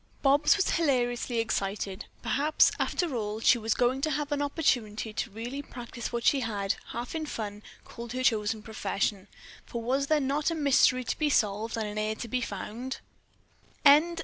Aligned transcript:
Bobs 0.23 0.55
was 0.57 0.67
hilariously 0.71 1.37
excited. 1.37 2.05
Perhaps, 2.23 2.71
after 2.79 3.15
all, 3.15 3.39
she 3.39 3.59
was 3.59 3.75
going 3.75 4.01
to 4.01 4.09
have 4.09 4.31
an 4.31 4.41
opportunity 4.41 5.13
to 5.13 5.29
really 5.29 5.61
practice 5.61 6.11
what 6.11 6.23
she 6.25 6.39
had, 6.39 6.73
half 6.87 7.13
in 7.13 7.27
fun, 7.27 7.61
called 7.85 8.13
her 8.13 8.23
chosen 8.23 8.63
profession, 8.63 9.27
for 9.63 9.79
was 9.83 10.07
there 10.07 10.19
not 10.19 10.49
a 10.49 10.55
mystery 10.55 11.03
to 11.03 11.19
be 11.19 11.29
solved 11.29 11.77
and 11.77 11.85
an 11.85 11.99
heir 11.99 12.15
to 12.15 12.27
be 12.27 12.41
found? 12.41 12.99